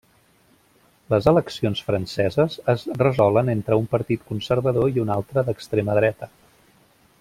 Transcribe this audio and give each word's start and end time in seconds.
Les 1.13 1.27
eleccions 1.31 1.83
franceses 1.89 2.57
es 2.75 2.87
resolen 3.03 3.53
entre 3.55 3.79
un 3.85 3.87
partit 3.95 4.27
conservador 4.33 4.93
i 4.99 5.05
un 5.07 5.17
altre 5.21 5.49
d'extrema 5.51 6.01
dreta. 6.03 6.35